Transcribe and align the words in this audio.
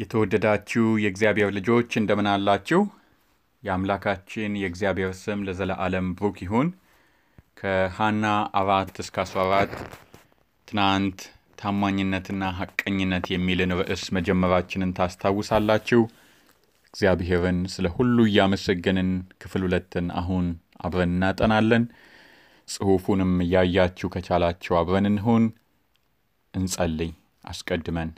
የተወደዳችሁ 0.00 0.84
የእግዚአብሔር 1.02 1.50
ልጆች 1.56 1.90
እንደምን 2.00 2.28
አላችሁ? 2.32 2.80
የአምላካችን 3.62 4.52
የእግዚአብሔር 4.60 5.10
ስም 5.18 5.40
ለዘለዓለም 5.46 6.06
ብሩክ 6.18 6.36
ይሁን። 6.44 6.68
ከሐና 7.58 8.26
አራት 8.60 8.94
እስከ 9.02 9.16
አስራ 9.24 9.40
አራት 9.46 9.74
ትናንት 10.68 11.18
ታማኝነትና 11.58 12.42
ሐቀኝነት 12.58 13.26
የሚልን 13.32 13.74
ርዕስ 13.80 14.04
መጀመራችንን 14.16 14.94
ታስታውሳላችሁ። 14.98 16.00
እግዚአብሔርን 16.94 17.58
ስለ 17.74 17.86
ሁሉ 17.96 18.18
እያመሰገንን 18.28 19.10
ክፍል 19.38 19.64
ሁለትን 19.66 20.08
አሁን 20.20 20.46
አብረን 20.80 21.14
እናጠናለን። 21.14 21.84
ጽሑፉንም 22.68 23.34
እያያችሁ 23.44 24.08
ከቻላችሁ 24.14 24.72
አብረን 24.80 25.08
እንሁን። 25.10 25.44
እንጸልይ 26.54 27.12
አስቀድመን 27.44 28.10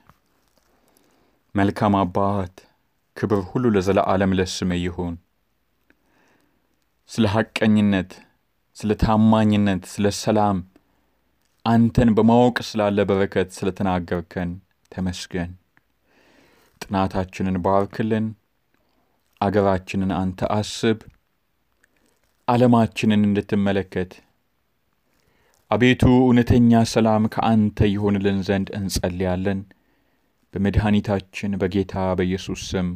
መልካም 1.54 1.94
አባት 1.98 2.54
ክብር 3.16 3.40
ሁሉ 3.48 3.64
ለዘለዓለም 3.74 4.30
ለስምህ 4.38 4.78
ይሁን። 4.82 5.14
ስለ 7.10 7.24
ሐቀኝነት፣ 7.34 8.12
ስለ 8.76 8.90
ታማኝነት፣ 9.02 9.82
ስለ 9.92 10.06
ሰላም 10.20 10.58
አንተን 11.64 12.10
በማወቅ 12.16 12.56
ስላለ 12.68 13.04
በረከት 13.10 13.48
ስለተናገርከን 13.56 14.50
ተመስገን። 14.92 15.50
ጥናታችንን 16.80 17.58
ባርክልን። 17.64 18.26
አገራችንን 19.40 20.10
አንተ 20.20 20.48
አስብ። 20.56 20.98
ዓለማችንን 22.48 23.22
እንድትመለከት 23.28 24.12
አቤቱ 25.70 26.02
እውነተኛ 26.22 26.80
ሰላም 26.92 27.24
ከአንተ 27.34 27.78
ይሆንልን 27.92 28.38
ዘንድ 28.48 28.68
እንጸልያለን። 28.78 29.60
በመድኃኒታችን 30.54 31.52
በጌታ 31.60 31.94
በኢየሱስ 32.18 32.62
ስም 32.70 32.88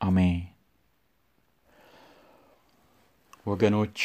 አሜን። 0.00 0.40
ወገኖች 3.46 3.96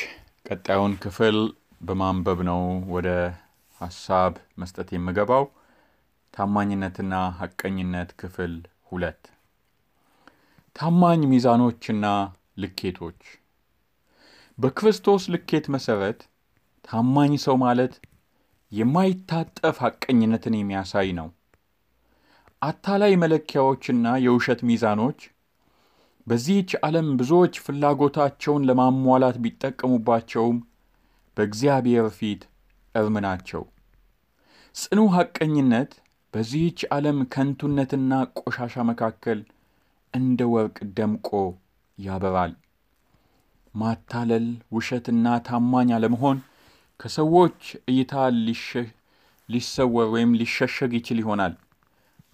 ቀጣዩን 0.45 0.93
ክፍል 1.03 1.37
በማንበብ 1.81 2.39
ነው 2.49 2.61
ወደ 2.93 3.09
ሐሳብ 3.81 4.33
መስጠት 4.57 4.89
የምገባው። 4.95 5.45
ታማኝነትና 6.33 7.13
ሐቀኝነት 7.39 8.09
ክፍል 8.21 8.53
ሁለት 8.89 9.21
ታማኝ 10.75 11.21
ሚዛኖችና 11.31 12.05
ልኬቶች። 12.57 13.21
በክርስቶስ 14.57 15.23
ልኬት 15.33 15.65
መሠረት 15.75 16.19
ታማኝ 16.85 17.33
ሰው 17.45 17.57
ማለት 17.63 17.93
የማይታጠፍ 18.71 19.77
ሐቀኝነትን 19.85 20.55
የሚያሳይ 20.57 21.09
ነው። 21.19 21.27
አታላይ 22.65 23.13
መለኪያዎችና 23.21 24.13
የውሸት 24.23 24.59
ሚዛኖች 24.67 25.19
በዚህች 26.27 26.71
ዓለም 26.85 27.07
ብዙዎች 27.19 27.55
ፍላጎታቸውን 27.65 28.65
ለማሟላት 28.69 29.37
ቢጠቀሙባቸውም 29.43 30.57
በእግዚአብሔር 31.37 32.07
ፊት 32.17 32.41
እርም 32.95 33.17
ናቸው። 33.25 33.63
ጽኑ 34.75 35.01
ሐቀኝነት 35.15 35.91
በዚህች 36.33 36.79
ዓለም 36.95 37.19
ከንቱነትና 37.33 38.11
ቆሻሻ 38.39 38.85
መካከል 38.89 39.41
እንደ 40.13 40.47
ወርቅ 40.53 40.77
ደምቆ 40.97 41.29
ያበራል። 41.97 42.53
ማታለል፣ 43.73 44.47
ውሸትና 44.71 45.35
ታማኝ 45.47 45.89
አለመሆን 45.97 46.37
ከሰዎች 46.99 47.59
እይታ 47.91 48.13
ሊሰወር 49.49 50.07
ወይም 50.13 50.31
ሊሸሸግ 50.39 50.91
ይችል 50.99 51.19
ይሆናል። 51.23 51.53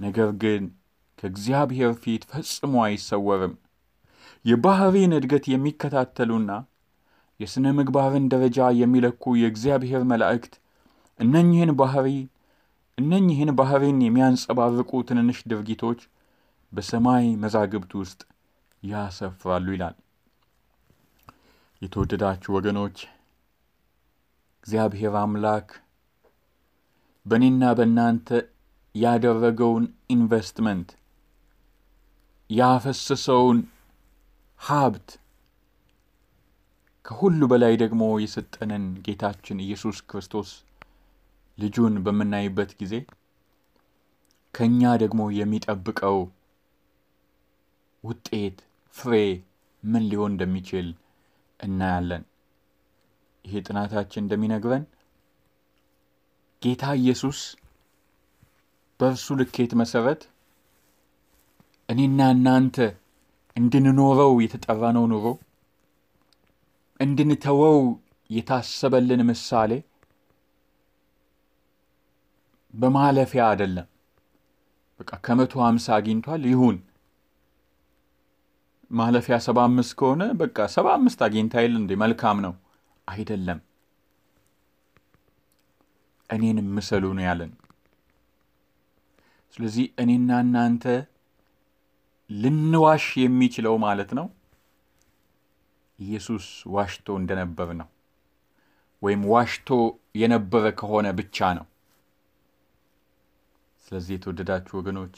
ነገር 0.02 0.30
ግን 0.42 0.64
ከእግዚአብሔር 1.20 1.92
ፊት 2.04 2.24
ፈጽሞ 2.32 2.74
አይሰወርም። 2.86 3.54
የባሕሪን 4.46 5.12
እድገት 5.18 5.46
የሚከታተሉና 5.52 6.52
የሥነ 7.40 7.68
ምግባርን 7.78 8.26
ደረጃ 8.34 8.60
የሚለኩ 8.80 9.24
የእግዚአብሔር 9.40 10.04
መላእክት 10.12 10.54
እነኝህን 11.20 11.72
ባሕሪ 11.80 12.08
እነኝህን 12.98 13.52
ባሕሪን 13.58 14.00
የሚያንጸባርቁ 14.06 14.92
ትንንሽ 15.10 15.40
ድርጊቶች 15.52 16.02
በሰማይ 16.72 17.26
መዛግብት 17.44 17.92
ውስጥ 18.02 18.20
ያሰፍራሉ 18.84 19.68
ይላል። 19.76 19.96
የተወደዳችሁ 21.82 22.52
ወገኖች 22.58 22.98
እግዚአብሔር 24.64 25.14
አምላክ 25.22 25.70
በእኔና 27.26 27.64
በእናንተ 27.78 28.28
ያደረገውን 28.96 29.86
ኢንቨስትመንት 30.10 30.90
ያፈሰሰውን 32.50 33.60
ሀብት 34.60 35.10
ከሁሉ 37.06 37.42
በላይ 37.52 37.74
ደግሞ 37.82 38.04
የሰጠንን 38.24 38.84
ጌታችን 39.06 39.64
ኢየሱስ 39.66 39.98
ክርስቶስ 40.10 40.50
ልጁን 41.58 41.96
በምናይበት 42.06 42.72
ጊዜ 42.82 42.94
ከእኛ 44.54 44.92
ደግሞ 45.04 45.22
የሚጠብቀው 45.38 46.18
ውጤት 48.04 48.58
ፍሬ 48.96 49.14
ምን 49.84 50.04
ሊሆን 50.12 50.32
እንደሚችል 50.34 50.88
እናያለን። 51.60 52.24
ይሄ 53.46 53.62
ጥናታችን 53.68 54.24
እንደሚነግረን 54.24 54.84
ጌታ 56.62 56.84
ኢየሱስ 57.02 57.40
በእርሱ 59.02 59.36
ልኬት 59.40 59.72
መሠረት 59.80 60.22
እኔና 61.90 62.28
እናንተ 62.34 62.76
እንድንኖረው 63.56 64.34
የተጠራነው 64.44 65.06
ኑሮ 65.12 65.26
እንድንተወው 67.00 67.80
የታሰበልን 68.30 69.22
ምሳሌ 69.30 69.72
በማለፊያ 72.74 73.44
አይደለም። 73.50 73.88
በቃ 75.00 75.12
ከመቶ 75.26 75.54
ሀምሳ 75.66 75.88
አግኝቷል 75.98 76.44
ይሁን 76.52 76.78
ማለፊያ 78.92 79.36
ሰባ 79.46 79.58
አምስት 79.68 79.94
ከሆነ 80.00 80.24
በቃ 80.40 80.68
ሰባ 80.74 80.88
አምስት 80.98 81.20
አግኝታ 81.26 81.64
የለ 81.64 81.76
እንዴ 81.82 81.92
መልካም 82.02 82.38
ነው 82.46 82.54
አይደለም። 83.08 83.60
እኔን 86.30 86.58
ምሰሉ 86.76 87.06
ነው 87.18 87.24
ያለን። 87.28 87.52
ስለዚህ 89.54 89.86
እኔና 90.02 90.32
እናንተ 90.44 90.86
ልንዋሽ 92.30 93.06
የሚችለው 93.22 93.76
ማለት 93.86 94.12
ነው 94.18 94.28
ኢየሱስ 96.00 96.46
ዋሽቶ 96.76 97.08
እንደነበር 97.20 97.70
ነው፣ 97.80 97.90
ወይም 99.02 99.22
ዋሽቶ 99.32 99.70
የነበረ 100.22 100.66
ከሆነ 100.80 101.08
ብቻ 101.20 101.50
ነው። 101.58 101.66
ስለዚህ 103.86 104.14
የተወደዳችሁ 104.16 104.74
ወገኖች 104.80 105.16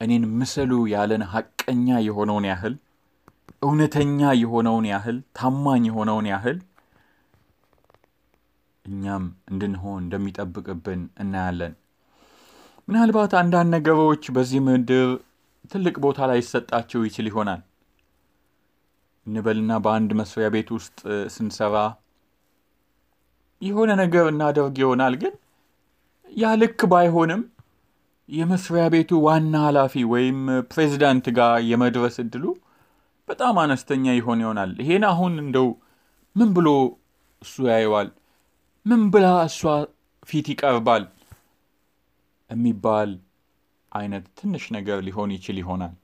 እኔን 0.00 0.24
ምሰሉ 0.38 0.72
ያለን 0.92 1.22
ሐቀኛ 1.32 1.88
የሆነውን 2.06 2.46
ያህል 2.50 2.74
እውነተኛ 3.62 4.20
የሆነውን 4.40 4.86
ያህል 4.92 5.16
ታማኝ 5.38 5.84
የሆነውን 5.88 6.26
ያህል 6.32 6.58
እኛም 8.84 9.24
እንድንሆን 9.50 9.98
እንደሚጠብቅብን 10.04 11.00
እናያለን። 11.22 11.74
ምናልባት 12.88 13.32
አንዳንድ 13.40 13.68
ነገሮች 13.74 14.22
በዚህ 14.36 14.60
ምድር 14.66 15.08
ትልቅ 15.72 15.94
ቦታ 16.04 16.18
ላይ 16.30 16.38
ይሰጣቸው 16.42 17.00
ይችል 17.08 17.26
ይሆናል 17.30 17.60
እንበልና 19.26 19.72
በአንድ 19.84 20.10
መስሪያ 20.20 20.46
ቤት 20.54 20.68
ውስጥ 20.76 20.98
ስንሰራ 21.34 21.76
የሆነ 23.62 23.90
ነገር 24.00 24.24
እናደርግ 24.32 24.76
ይሆናል። 24.82 25.14
ግን 25.22 25.34
ያ 26.32 26.52
ልክ 26.60 26.80
ባይሆንም 26.92 27.42
የመስሪያ 28.28 28.84
ቤቱ 28.94 29.10
ዋና 29.26 29.54
ኃላፊ 29.66 30.04
ወይም 30.12 30.40
ፕሬዚዳንት 30.70 31.26
ጋር 31.38 31.52
የመድረስ 31.70 32.16
እድሉ 32.24 32.44
በጣም 33.28 33.56
አነስተኛ 33.62 34.06
ይሆን 34.18 34.40
ይሆናል። 34.44 34.72
ይሄን 34.82 35.04
አሁን 35.10 35.34
እንደው 35.44 35.68
ምን 36.36 36.50
ብሎ 36.56 36.68
እሱ 37.42 37.54
ያየዋል፣ 37.70 38.08
ምን 38.86 39.02
ብላ 39.12 39.28
እሷ 39.48 39.60
ፊት 40.28 40.46
ይቀርባል 40.52 41.04
የሚባል 42.50 43.10
አይነት 43.92 44.24
ትንሽ 44.38 44.64
ነገር 44.76 44.98
ሊሆን 45.06 45.30
ይችል 45.36 45.56
ይሆናል። 45.60 45.94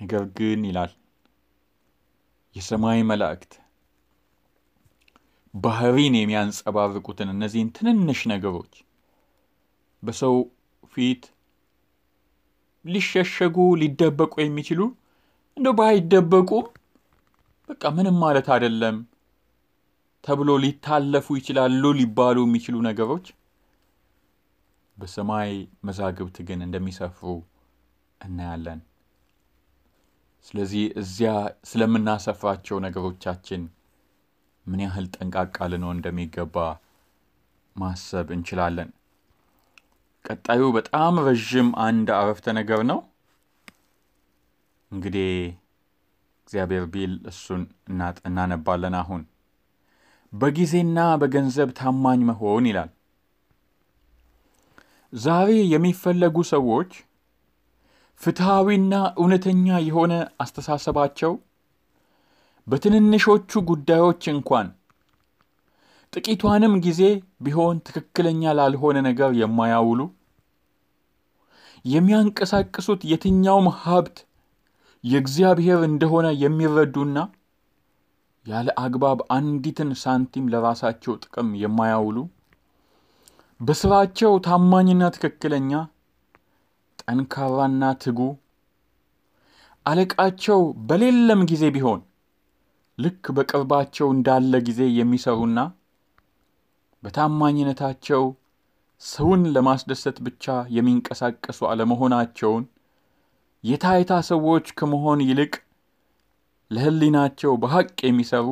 ነገር 0.00 0.24
ግን 0.36 0.60
ይላል 0.68 0.92
የሰማይ 2.56 3.00
መላእክት 3.10 3.52
ባህሪን 5.54 6.14
የሚያንጸባርቁትን 6.18 7.28
እነዚህን 7.34 7.68
ትንንሽ 7.76 8.20
ነገሮች 8.32 8.74
በሰው 10.02 10.36
ፊት 10.92 11.24
ሊሸሸጉ 12.84 13.56
ሊደበቁ 13.80 14.34
የሚችሉ 14.42 14.80
እንደው 15.56 15.74
ባይደበቁም 15.78 16.66
በቃ 17.68 17.82
ምንም 17.96 18.16
ማለት 18.22 18.46
አይደለም 18.54 18.96
ተብሎ 20.24 20.50
ሊታለፉ 20.64 21.26
ይችላሉ 21.38 21.84
ሊባሉ 22.00 22.38
የሚችሉ 22.46 22.76
ነገሮች 22.88 23.26
በሰማይ 24.96 25.50
መዛግብት 25.86 26.36
ግን 26.48 26.60
እንደሚሰፍሩ 26.66 27.26
እናያለን። 28.20 28.80
ስለዚህ 30.46 30.84
እዚያ 31.00 31.32
ስለምናሰፍራቸው 31.70 32.76
ነገሮቻችን 32.86 33.62
ምን 34.66 34.80
ያህል 34.84 35.06
ጠንቃቃ 35.16 35.56
ልንሆን 35.72 35.96
እንደሚገባ 35.98 36.56
ማሰብ 37.76 38.28
እንችላለን። 38.34 38.90
ቀጣዩ 40.24 40.62
በጣም 40.76 41.14
ረዥም 41.26 41.68
አንድ 41.84 42.08
አረፍተ 42.18 42.46
ነገር 42.58 42.80
ነው። 42.90 42.98
እንግዲህ 44.90 45.30
እግዚአብሔር 46.46 46.84
ቢል 46.92 47.12
እሱን 47.30 47.62
እናነባለን። 48.28 48.96
አሁን 49.00 49.22
በጊዜና 50.32 50.98
በገንዘብ 51.20 51.70
ታማኝ 51.78 52.20
መሆን 52.28 52.66
ይላል። 52.70 52.90
ዛሬ 55.12 55.50
የሚፈለጉ 55.72 56.36
ሰዎች 56.52 56.92
ፍትሐዊና 58.20 58.94
እውነተኛ 59.20 59.66
የሆነ 59.86 60.12
አስተሳሰባቸው 60.44 61.32
በትንንሾቹ 62.66 63.60
ጉዳዮች 63.70 64.22
እንኳን 64.32 64.66
ጥቂቷንም 66.12 66.74
ጊዜ 66.86 67.02
ቢሆን 67.44 67.76
ትክክለኛ 67.86 68.52
ላልሆነ 68.58 68.98
ነገር 69.08 69.30
የማያውሉ 69.40 70.00
የሚያንቀሳቅሱት 71.84 73.00
የትኛውም 73.12 73.68
ሀብት 73.80 74.18
የእግዚአብሔር 75.04 75.80
እንደሆነ 75.88 76.26
የሚረዱና 76.42 77.18
ያለ 78.46 78.68
አግባብ 78.84 79.18
አንዲትን 79.36 79.90
ሳንቲም 80.02 80.50
ለራሳቸው 80.52 81.14
ጥቅም 81.22 81.48
የማያውሉ 81.62 82.16
በስራቸው 83.62 84.32
ታማኝና 84.46 85.02
ትክክለኛ 85.16 85.72
ጠንካራና 87.02 87.90
ትጉ 88.02 88.18
አለቃቸው 89.86 90.60
በሌለም 90.88 91.40
ጊዜ 91.50 91.64
ቢሆን 91.76 92.00
ልክ 92.98 93.24
በቅርባቸው 93.36 94.08
እንዳለ 94.14 94.54
ጊዜ 94.68 94.82
የሚሰሩና 94.96 95.60
በታማኝነታቸው 97.02 98.24
ሰውን 99.02 99.42
ለማስደሰት 99.54 100.18
ብቻ 100.26 100.44
የሚንቀሳቀሱ 100.76 101.60
አለመሆናቸውን 101.70 102.64
የታይታ 103.64 104.12
ሰዎች 104.30 104.68
ከመሆን 104.78 105.20
ይልቅ 105.26 105.54
ለሕሊናቸው 106.70 107.52
በሐቅ 107.62 107.90
የሚሰሩ 108.06 108.46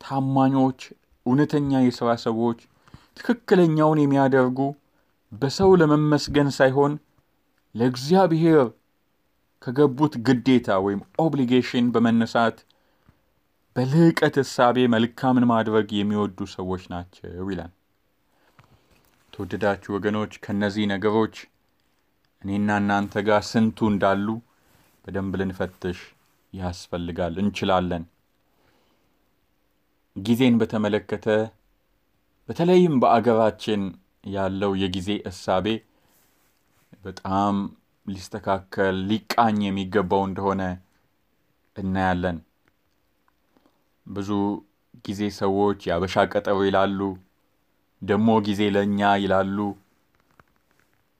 ታማኞች፣ 0.00 0.80
እውነተኛ 1.26 1.80
የሥራ 1.84 2.10
ሰዎች፣ 2.24 2.60
ትክክለኛውን 3.16 3.98
የሚያደርጉ 4.02 4.58
በሰው 5.32 5.70
ለመመስገን 5.80 6.48
ሳይሆን 6.56 6.92
ለእግዚአብሔር 7.74 8.62
ከገቡት 9.62 10.14
ግዴታ 10.26 10.68
ወይም 10.84 11.00
obligation 11.24 11.86
በመነሳት 11.94 12.56
በልዕቀት 13.76 14.34
እሳቤ 14.42 14.78
መልካምን 14.94 15.44
ማድረግ 15.50 15.88
የሚወዱ 15.98 16.38
ሰዎች 16.54 16.82
ናቸው 16.92 17.48
ይላል። 17.52 17.72
ተወደዳችሁ 19.32 19.90
ወገኖች፣ 19.96 20.32
ከእነዚህ 20.44 20.84
ነገሮች 20.92 21.36
እኔና 22.42 22.70
እናንተ 22.80 23.14
ጋር 23.28 23.40
ስንቱ 23.50 23.88
እንዳሉ 23.92 24.26
በደንብ 25.04 25.34
ልንፈትሽ 25.40 25.98
ያስፈልጋል። 26.52 27.34
እንችላለን። 27.42 28.04
ጊዜን 30.16 30.56
በተመለከተ 30.60 31.26
በተለይም 32.48 32.94
በአገራችን 33.02 33.82
ያለው 34.32 34.72
የጊዜ 34.80 35.10
እሳቤ 35.30 35.66
በጣም 37.04 37.54
ሊስተካከል 38.06 38.96
ሊቃኝ 39.10 39.58
የሚገባው 39.64 40.22
እንደሆነ 40.28 40.62
እናያለን። 41.76 42.38
ብዙ 44.06 44.30
ጊዜ 45.04 45.22
ሰዎች 45.38 45.80
የአበሻ 45.86 46.24
ቀጠሮ 46.32 46.58
ይላሉ፣ 46.66 47.00
ደግሞ 48.02 48.28
ጊዜ 48.46 48.62
ለእኛ 48.74 49.10
ይላሉ። 49.22 49.58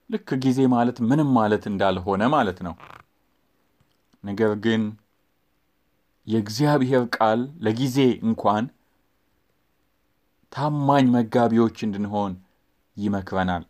ልክ 0.09 0.29
ጊዜ 0.43 0.59
ማለት 0.73 0.97
ምንም 1.09 1.29
ማለት 1.37 1.63
እንዳልሆነ 1.71 2.23
ማለት 2.35 2.59
ነው። 2.67 2.75
ነገር 4.23 4.51
ግን 4.65 4.81
የእግዚአብሔር 6.27 7.03
ቃል 7.15 7.39
ለጊዜ 7.65 7.97
እንኳን 8.27 8.65
ታማኝ 10.53 11.05
መጋቢዎች 11.13 11.77
እንድንሆን 11.85 12.33
ይመክረናል። 12.97 13.63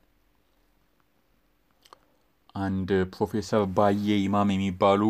አንድ 2.56 2.90
ፕሮፌሰር 3.14 3.64
ባዬ 3.76 3.94
ይማም 4.20 4.50
የሚባሉ 4.54 5.02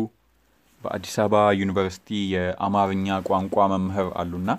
በአዲስ 0.82 1.16
አበባ 1.22 1.42
ዩኒቨርሲቲ 1.60 2.08
የአማርኛ 2.32 3.16
ቋንቋ 3.28 3.66
መምህር 3.72 4.08
አሉና 4.20 4.50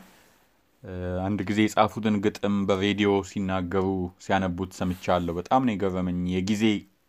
አንድ 1.25 1.39
ጊዜ 1.49 1.59
የጻፉትን 1.65 2.15
ግጥም 2.23 2.55
በሬዲዮ 2.67 3.11
ሲናገሩ 3.29 3.87
ሲያነቡት 4.23 4.71
ሰምቻለሁ። 4.79 5.33
በጣም 5.39 5.63
ነው 5.65 5.73
የገረመኝ። 5.75 6.21
የጊዜ 6.35 6.63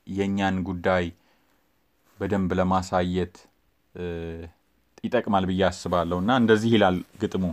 የእኛን 0.06 0.58
ጉዳይ 0.68 1.04
በደንብ 2.18 2.50
ለማሳየት 2.58 3.34
ይጠቅማል 5.04 5.44
ብዬ 5.50 5.62
አስባለሁ 5.68 6.18
እና 6.22 6.32
እንደዚህ 6.42 6.70
ይላል 6.76 6.96
ግጥሙ። 7.22 7.44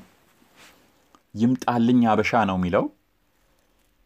ይምጣልኝ 1.35 2.01
አበሻ 2.11 2.31
ነው 2.49 2.57
የሚለው። 2.59 2.85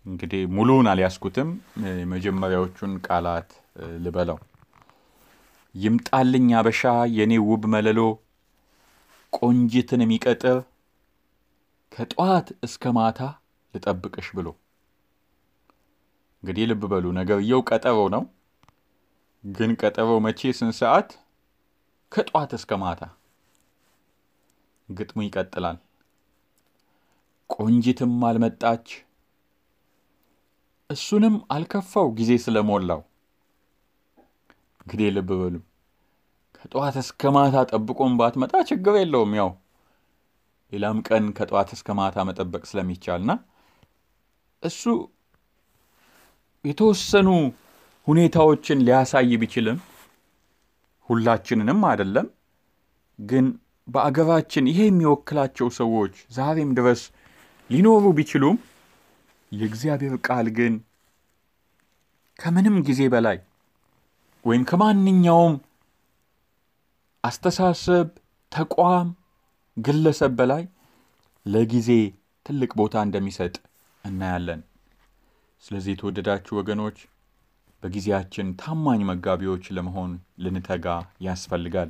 እንግዲህ 0.05 0.41
ሙሉውን 0.55 0.87
አልያዝኩትም። 0.91 1.49
የመጀመሪያዎቹን 1.95 2.93
ቃላት 3.07 3.49
ልበለው። 4.03 4.37
ይምጣልኝ 5.75 6.47
አበሻ 6.59 6.81
የኔ 7.17 7.33
ውብ 7.47 7.63
መለሎ 7.73 7.99
ቆንጂትን 9.33 10.03
የሚቀጥር 10.03 10.57
ከጠዋት 11.91 12.47
እስከ 12.65 12.93
ማታ 12.97 13.19
ልጠብቅሽ 13.73 14.27
ብሎ። 14.37 14.47
እንግዲህ 16.43 16.65
ልብ 16.71 16.83
በሉ 16.91 17.05
ነገርየው 17.17 17.61
ቀጠሮ 17.69 17.99
ነው። 18.15 18.23
ግን 19.43 19.71
ቀጠሮ 19.81 20.09
መቼ 20.25 20.51
ስንት 20.57 20.75
ሰዓት? 20.79 21.09
ከጠዋት 22.11 22.51
እስከ 22.57 22.71
ማታ። 22.81 23.01
ግጥሙ 24.89 25.19
ይቀጥላል። 25.25 25.77
ቆንጂትም 27.49 28.15
አልመጣች፣ 28.27 28.87
እሱንም 30.89 31.35
አልከፋው 31.51 32.07
ጊዜ 32.17 32.31
ስለሞላው። 32.43 33.01
እንግዲህ 34.81 35.09
ልብ 35.15 35.29
በሉ 35.39 35.55
ከጠዋት 36.59 36.95
እስከ 37.01 37.31
ማታ 37.35 37.55
ጠብቆም 37.71 38.13
ባትመጣ 38.19 38.53
ችግር 38.69 38.95
የለውም 38.99 39.33
ያው 39.39 39.49
ሌላም 40.71 40.97
ቀን 41.07 41.25
ከጠዋት 41.37 41.69
እስከ 41.75 41.95
ማታ 41.99 42.25
መጠበቅ 42.29 42.63
ስለሚቻልና 42.69 43.31
እሱ 44.63 44.83
የተወሰኑ 46.65 47.27
ሁኔታዎችን 48.07 48.83
ሊያሳይ 48.87 49.31
ቢችልም 49.41 49.77
ሁላችንንም 51.09 51.81
አይደለም። 51.89 52.27
ግን 53.19 53.45
በአገራችን 53.87 54.65
ይሄ 54.71 54.79
የሚወክላቸው 54.87 55.67
ሰዎች 55.77 56.15
ዛሬም 56.33 56.71
ድረስ 56.79 57.01
ሊኖሩ 57.69 58.05
ቢችሉም 58.17 58.57
የእግዚአብሔር 59.51 60.13
ቃል 60.27 60.47
ግን 60.57 60.73
ከምንም 62.39 62.77
ጊዜ 62.87 63.01
በላይ 63.13 63.37
ወይም 64.45 64.63
ከማንኛውም 64.69 65.55
አስተሳሰብ፣ 67.23 68.07
ተቋም 68.51 69.07
ግለሰብ 69.77 70.31
በላይ 70.39 70.63
ለጊዜ 71.45 71.89
ትልቅ 72.45 72.71
ቦታ 72.79 72.95
እንደሚሰጥ 73.05 73.55
እናያለን። 74.03 74.61
ስለዚህ 75.63 75.91
የተወደዳችሁ 75.93 76.53
ወገኖች 76.59 76.97
በጊዜያችን 77.83 78.47
ታማኝ 78.61 79.01
መጋቢዎች 79.09 79.65
ለመሆን 79.77 80.11
ልንተጋ 80.43 80.85
ያስፈልጋል። 81.21 81.89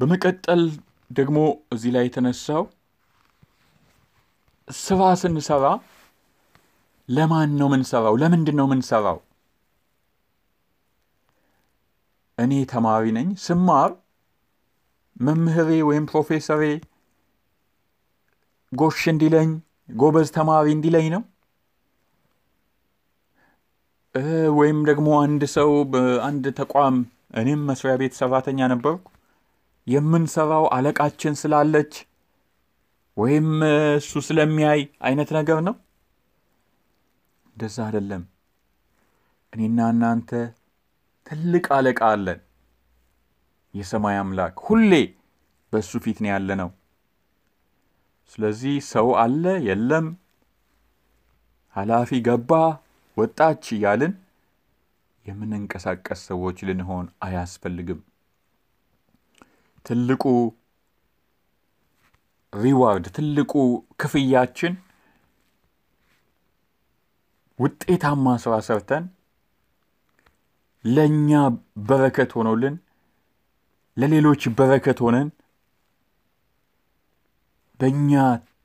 በመቀጠል 0.00 0.62
ደግሞ 1.10 1.38
እዚህ 1.72 1.90
ላይ 1.96 2.04
የተነሳው 2.06 2.62
ስራ 4.68 5.00
ስንሰራ 5.20 5.64
ለማን 7.08 7.50
ነው 7.58 7.68
ምንሰራው? 7.72 8.14
ለምንድን 8.22 8.56
ነው 8.60 8.66
ምንሰራው? 8.70 9.18
እኔ 12.38 12.52
ተማሪ 12.72 13.04
ነኝ። 13.16 13.28
ስማር 13.44 13.90
መምህሬ 15.16 15.70
ወይም 15.88 16.04
ፕሮፌሰሬ 16.10 16.62
ጎሽ 18.72 19.00
እንዲለኝ 19.12 19.50
ጎበዝ 19.96 20.28
ተማሪ 20.36 20.66
እንዲለኝ 20.76 21.06
ነው 21.14 21.22
ወይም 24.58 24.78
ደግሞ 24.88 25.08
አንድ 25.22 25.42
ሰው 25.54 25.70
በአንድ 25.92 26.44
ተቋም 26.58 26.96
እኔም 27.40 27.62
መስሪያ 27.68 27.94
ቤት 28.00 28.14
ሰራተኛ 28.18 28.58
ነበርኩ 28.72 29.04
የምንሰራው 29.86 30.64
አለቃችን 30.76 31.38
ስላለች 31.40 31.94
ወይም 33.16 33.48
እሱ 33.96 34.12
ስለሚያይ 34.26 34.80
አይነት 35.06 35.30
ነገር 35.36 35.58
ነው። 35.66 35.74
እንደዛ 37.46 37.76
አይደለም። 37.86 38.22
እኔና 39.52 39.80
እናንተ 39.92 40.30
ትልቅ 41.26 41.66
አለቃ 41.76 42.00
አለን። 42.14 42.40
የሰማይ 43.74 44.16
አምላክ 44.22 44.56
ሁሌ 44.66 44.92
በእሱ 45.72 45.92
ፊት 46.04 46.18
ነው 46.24 46.30
ያለ 46.32 46.50
ነው። 46.62 46.70
ስለዚህ 48.32 48.74
ሰው 48.90 49.08
አለ 49.22 49.44
የለም፣ 49.66 50.06
ኃላፊ 51.76 52.20
ገባ 52.26 52.50
ወጣች 53.16 53.64
እያልን 53.76 54.12
የምንንቀሳቀስ 55.26 56.20
ሰዎች 56.30 56.58
ልንሆን 56.68 57.06
አያስፈልግም። 57.26 58.00
ትልቁ 59.86 60.22
ሪዋርድ 62.54 63.06
ትልቁ 63.16 63.52
ክፍያችን 64.00 64.74
ውጤታማ 67.58 68.26
ስራ 68.42 68.54
ሰርተን 68.66 69.04
ለእኛ 70.84 71.30
በረከት 71.88 72.30
ሆኖልን 72.36 72.74
ለሌሎች 73.96 74.42
በረከት 74.58 74.98
ሆነን 75.04 75.28
በእኛ 77.80 78.12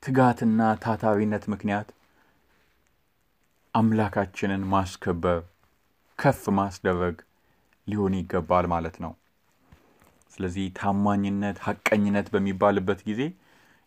ትጋትና 0.04 0.62
ታታሪነት 0.84 1.44
ምክንያት 1.54 1.88
አምላካችንን 3.74 4.64
ማስከበር 4.74 5.40
ከፍ 6.20 6.42
ማስደረግ 6.60 7.18
ሊሆን 7.88 8.14
ይገባል 8.20 8.66
ማለት 8.74 8.96
ነው። 9.04 9.12
ስለዚህ 10.34 10.66
ታማኝነት፣ 10.80 11.58
ሐቀኝነት 11.66 12.28
በሚባልበት 12.34 13.00
ጊዜ 13.10 13.22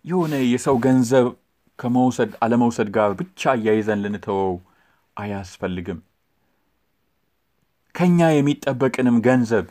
የሆነ 0.05 0.35
የሰው 0.45 0.77
ገንዘብ 0.85 1.27
ከመውሰድ 1.79 2.33
አለመውሰድ 2.45 2.89
ጋር 2.97 3.11
ብቻ 3.21 3.53
እያይዘን 3.59 4.03
ልንተወው 4.05 4.55
አያስፈልግም። 5.17 6.01
ከኛ 7.95 8.29
የሚጠበቅንም 8.33 9.17
ገንዘብ 9.27 9.67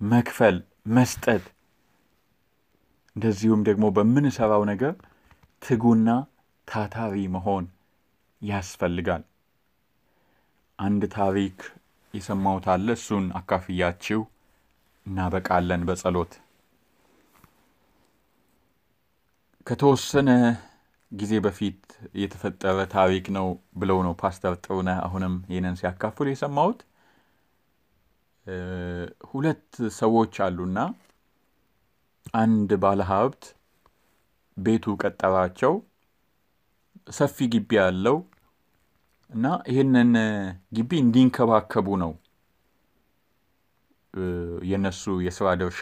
መክፈል፣ 0.00 0.56
መስጠት፣ 0.94 1.44
እንደዚሁም 3.16 3.60
ደግሞ 3.68 3.84
በምንሰራው 3.96 4.62
ነገር 4.70 4.94
ትጉና 5.62 6.08
ታታሪ 6.68 7.14
መሆን 7.34 7.64
ያስፈልጋል። 8.42 9.22
አንድ 10.78 11.02
ታሪክ 11.16 11.58
የሰማሁት 12.14 12.64
አለ። 12.72 12.88
እሱን 12.98 13.26
አካፍያችሁ 13.38 14.20
እናበቃለን 15.06 15.82
በጸሎት። 15.88 16.32
ከተወሰነ 19.66 20.30
ጊዜ 21.12 21.32
በፊት 21.44 21.80
የተፈጠረ 22.20 22.78
ታሪክ 22.94 23.24
ነው 23.36 23.46
ብለው 23.76 23.98
ነው 24.06 24.14
ፓስተር 24.22 24.54
ጥሩነህ 24.64 24.98
አሁንም 25.04 25.34
ይህንን 25.50 25.74
ሲያካፍሉ 25.80 26.26
የሰማሁት። 26.30 26.80
ሁለት 29.30 29.68
ሰዎች 29.98 30.34
አሉና 30.46 30.78
አንድ 32.40 32.70
ባለሀብት 32.82 33.44
ቤቱ 34.56 34.94
ቀጠራቸው። 35.02 35.74
ሰፊ 37.12 37.46
ግቢ 37.52 37.70
ያለው 37.80 38.16
እና 39.30 39.44
ይህንን 39.70 40.10
ግቢ 40.76 40.90
እንዲንከባከቡ 41.04 41.88
ነው 42.02 42.12
የነሱ 44.70 45.14
የስራ 45.26 45.48
ድርሻ። 45.60 45.80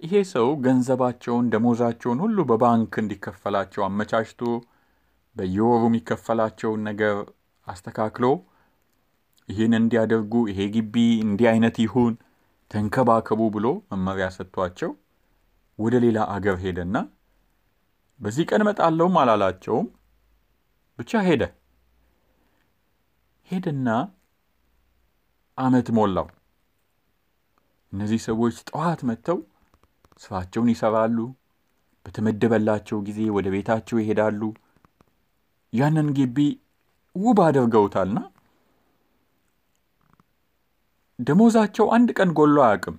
ይሄ 0.00 0.14
ሰው 0.30 0.48
ገንዘባቸውን፣ 0.64 1.46
ደሞዛቸውን 1.52 2.18
ሁሉ 2.24 2.38
በባንክ 2.50 2.94
እንዲከፈላቸው 3.02 3.82
አመቻችቶ 3.86 4.40
በየወሩ 5.36 5.82
የሚከፈላቸውን 5.88 6.80
ነገር 6.88 7.16
አስተካክሎ 7.66 8.26
ይህን 9.48 9.74
እንዲያደርጉ 9.78 10.34
ይሄ 10.50 10.60
ግቢ 10.74 10.94
እንዲህ 11.24 11.48
አይነት 11.52 11.76
ይሁን 11.84 12.14
ተንከባከቡ 12.70 13.40
ብሎ 13.56 13.66
መመሪያ 13.92 14.26
ሰጥቷቸው 14.36 14.92
ወደ 15.78 15.94
ሌላ 16.04 16.18
አገር 16.34 16.56
ሄደና 16.62 16.96
በዚህ 18.20 18.44
ቀን 18.50 18.62
እመጣለሁም 18.64 19.16
አላላቸውም። 19.22 19.88
ብቻ 20.98 21.20
ሄደ 21.26 21.42
ሄደና 23.48 23.88
አመት 25.58 25.88
ሞላው። 25.96 26.26
እነዚህ 27.92 28.20
ሰዎች 28.26 28.56
ጠዋት 28.70 29.00
መጥተው 29.08 29.38
ስራቸውን 30.20 30.70
ይሰራሉ። 30.72 31.18
በተመደበላቸው 32.06 32.98
ጊዜ 33.06 33.20
ወደ 33.36 33.46
ቤታቸው 33.54 33.96
ይሄዳሉ። 34.00 34.40
ያንን 35.72 36.08
ግቢ 36.18 36.38
ውብ 37.16 37.38
አድርገውታልና 37.46 38.18
ደሞዛቸው 41.18 41.86
አንድ 41.96 42.08
ቀን 42.18 42.30
ጎሎ 42.38 42.56
አያውቅም። 42.64 42.96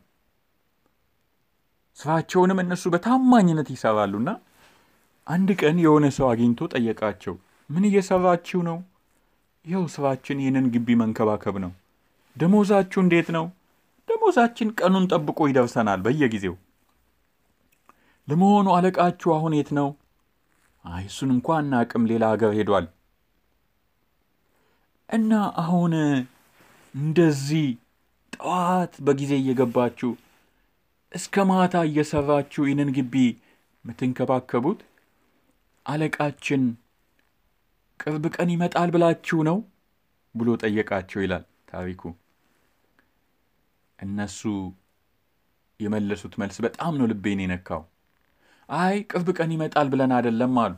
ስራቸውንም 1.97 2.59
እነሱ 2.63 2.83
በታማኝነት 2.93 3.67
ይሰራሉና 3.73 4.29
አንድ 5.27 5.49
ቀን 5.61 5.77
የሆነ 5.83 6.05
ሰው 6.17 6.27
አግኝቶ 6.31 6.69
ጠየቃቸው። 6.73 7.35
ምን 7.69 7.83
እየሰራችሁ 7.89 8.59
ነው? 8.67 8.77
ይኸው 9.65 9.85
ስራችን 9.95 10.41
ይህንን 10.41 10.65
ግቢ 10.73 10.95
መንከባከብ 11.01 11.55
ነው። 11.63 11.71
ደሞዛችሁ 12.35 12.99
እንዴት 13.03 13.29
ነው? 13.37 13.45
ደሞዛችን 14.09 14.69
ቀኑን 14.79 15.05
ጠብቆ 15.11 15.47
ይደርሰናል 15.49 15.99
በየጊዜው። 16.05 16.55
ለመሆኑ 18.27 18.67
አለቃችሁ 18.75 19.29
አሁን 19.35 19.53
የት 19.57 19.69
ነው? 19.77 19.87
አይ 20.85 21.03
እሱን 21.09 21.29
እንኳን 21.35 21.59
አናውቅም፣ 21.61 22.03
ሌላ 22.11 22.23
ሀገር 22.33 22.51
ሄዷል። 22.57 22.85
እና 25.09 25.31
አሁን 25.61 25.93
እንደዚህ 26.93 27.67
ጠዋት 28.33 28.93
በጊዜ 29.05 29.31
እየገባችሁ 29.39 30.09
እስከ 31.11 31.45
ማታ 31.49 31.75
እየሰራችሁ 31.89 32.61
ይህንን 32.65 32.89
ግቢ 32.97 33.13
የምትንከባከቡት 33.85 34.79
አለቃችን 35.85 36.63
ቅርብ 37.99 38.23
ቀን 38.35 38.49
ይመጣል 38.53 38.89
ብላችሁ 38.95 39.39
ነው 39.49 39.57
ብሎ 40.35 40.49
ጠየቃቸው 40.63 41.19
ይላል 41.23 41.43
ታሪኩ። 41.71 42.01
እነሱ 43.99 44.41
የመለሱት 45.79 46.33
መልስ 46.41 46.57
በጣም 46.65 46.93
ነው 46.99 47.07
ልቤን 47.11 47.41
የነካው። 47.43 47.81
አይ 48.69 48.95
ቅርብ 49.09 49.27
ቀን 49.37 49.49
ይመጣል 49.55 49.87
ብለን 49.91 50.11
አይደለም 50.15 50.55
አሉ። 50.63 50.73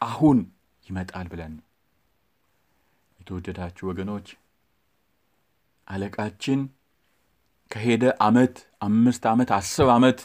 አሁን 0.00 0.38
ይመጣል 0.86 1.26
ብለን 1.32 1.52
ነው። 1.56 1.64
የተወደዳችሁ 3.18 3.84
ወገኖች 3.90 4.28
አለቃችን 5.88 6.60
ከሄደ 7.70 8.04
ዓመት 8.26 8.54
አምስት 8.86 9.24
ዓመት 9.32 9.50
አስር 9.56 9.88
ዓመት 9.96 10.20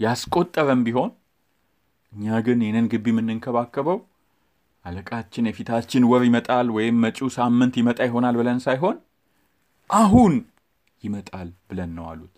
ያስቆጠረም 0.00 0.80
ቢሆን 0.86 1.10
እኛ 2.12 2.40
ግን 2.46 2.58
ይህንን 2.64 2.86
ግቢ 2.92 3.06
የምንንከባከበው 3.12 3.98
አለቃችን 4.84 5.48
የፊታችን 5.48 6.06
ወር 6.10 6.22
ይመጣል 6.26 6.68
ወይም 6.76 6.96
መጪው 7.04 7.28
ሳምንት 7.36 7.74
ይመጣ 7.80 7.98
ይሆናል 8.08 8.34
ብለን 8.40 8.58
ሳይሆን 8.64 8.96
አሁን 9.90 10.34
ይመጣል 11.02 11.48
ብለን 11.70 11.90
ነው 11.96 12.04
አሉት። 12.10 12.34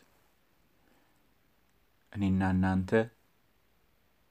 እኔና 2.16 2.42
እናንተ 2.54 2.90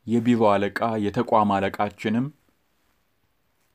የቢሮ 0.07 0.41
አለቃ 0.51 0.79
የተቋም 1.03 1.51
አለቃችንም 1.55 2.25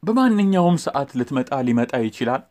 በማንኛውም 0.02 0.76
ሰዓት 0.84 1.10
ልትመጣ 1.18 1.50
ሊመጣ 1.66 1.92
ይችላል። 2.04 2.42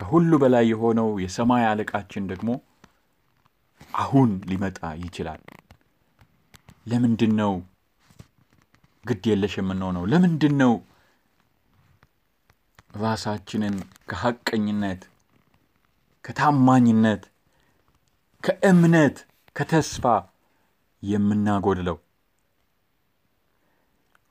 ከሁሉ 0.00 0.30
በላይ 0.42 0.64
የሆነው 0.70 1.08
የሰማይ 1.24 1.64
አለቃችን 1.68 2.24
ደግሞ 2.32 2.50
አሁን 4.00 4.30
ሊመጣ 4.50 4.80
ይችላል። 5.02 5.42
ለምንድን 6.90 7.32
ነው 7.40 7.52
ግድ 9.04 9.24
የለሽ 9.30 9.54
የምንሆነው? 9.58 10.04
ለምንድን 10.12 10.54
ነው 10.62 10.72
ራሳችንን 13.00 13.74
ከሐቀኝነት፣ 14.10 15.00
ከታማኝነት፣ 16.24 17.22
ከእምነት፣ 18.44 19.16
ከተስፋ 19.56 20.04
የምናጎድለው? 21.02 21.96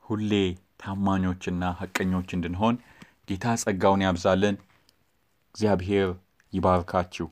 ሁሌ 0.04 0.32
ታማኞችና 0.80 1.64
ሐቀኞች 1.80 2.28
እንድንሆን 2.36 2.74
ጌታ 3.30 3.54
ጸጋውን 3.62 4.04
ያብዛልን። 4.06 4.56
እግዚአብሔር 5.54 6.08
ይባርካችሁ። 6.52 7.26